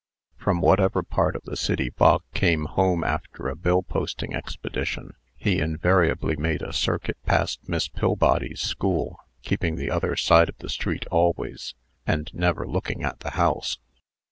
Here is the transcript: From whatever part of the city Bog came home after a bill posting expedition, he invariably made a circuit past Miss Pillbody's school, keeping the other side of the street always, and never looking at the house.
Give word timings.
From 0.35 0.61
whatever 0.61 1.03
part 1.03 1.35
of 1.35 1.43
the 1.43 1.55
city 1.55 1.91
Bog 1.91 2.23
came 2.33 2.65
home 2.65 3.03
after 3.03 3.47
a 3.47 3.55
bill 3.55 3.83
posting 3.83 4.33
expedition, 4.33 5.13
he 5.35 5.59
invariably 5.59 6.35
made 6.35 6.63
a 6.63 6.73
circuit 6.73 7.17
past 7.27 7.59
Miss 7.69 7.87
Pillbody's 7.87 8.61
school, 8.61 9.19
keeping 9.43 9.75
the 9.75 9.91
other 9.91 10.15
side 10.15 10.49
of 10.49 10.57
the 10.57 10.69
street 10.69 11.05
always, 11.11 11.75
and 12.07 12.33
never 12.33 12.65
looking 12.67 13.03
at 13.03 13.19
the 13.19 13.29
house. 13.37 13.77